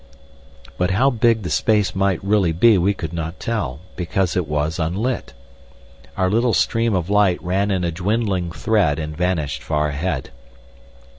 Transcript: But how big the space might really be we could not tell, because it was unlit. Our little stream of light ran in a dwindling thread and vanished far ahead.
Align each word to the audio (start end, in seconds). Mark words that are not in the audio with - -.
But 0.79 0.89
how 0.89 1.11
big 1.11 1.43
the 1.43 1.51
space 1.51 1.93
might 1.93 2.23
really 2.23 2.51
be 2.53 2.75
we 2.79 2.91
could 2.95 3.13
not 3.13 3.39
tell, 3.39 3.81
because 3.95 4.35
it 4.35 4.47
was 4.47 4.79
unlit. 4.79 5.33
Our 6.17 6.27
little 6.27 6.55
stream 6.55 6.95
of 6.95 7.07
light 7.07 7.39
ran 7.43 7.69
in 7.69 7.83
a 7.83 7.91
dwindling 7.91 8.51
thread 8.51 8.97
and 8.97 9.15
vanished 9.15 9.61
far 9.61 9.89
ahead. 9.89 10.31